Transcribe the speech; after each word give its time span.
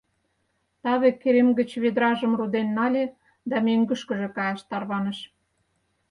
Таве 0.83 1.09
керем 1.21 1.49
гыч 1.59 1.69
ведражым 1.83 2.31
руден 2.39 2.67
нале 2.77 3.03
да 3.49 3.57
мӧҥгышкыжӧ 3.65 4.27
каяш 4.35 4.61
тарваныш. 4.69 5.19